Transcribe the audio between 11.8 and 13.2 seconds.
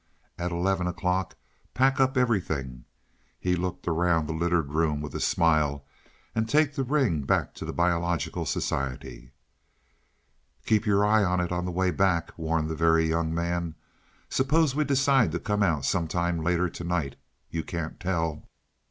back," warned the Very